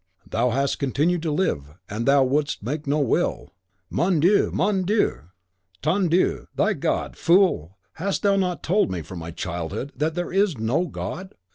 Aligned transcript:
"Thou 0.27 0.49
hast 0.49 0.79
continued 0.79 1.21
to 1.21 1.31
live, 1.31 1.75
and 1.87 2.07
thou 2.07 2.23
wouldst 2.23 2.63
make 2.63 2.87
no 2.87 2.97
will." 2.97 3.53
"Mon 3.91 4.19
Dieu! 4.19 4.49
Mon 4.51 4.81
Dieu!" 4.81 5.25
"TON 5.83 6.09
DIEU! 6.09 6.47
Thy 6.55 6.73
God! 6.73 7.15
Fool! 7.15 7.77
Hast 7.93 8.23
thou 8.23 8.35
not 8.35 8.63
told 8.63 8.89
me, 8.89 9.03
from 9.03 9.19
my 9.19 9.29
childhood, 9.29 9.93
that 9.95 10.15
there 10.15 10.33
is 10.33 10.57
NO 10.57 10.87
God? 10.87 11.35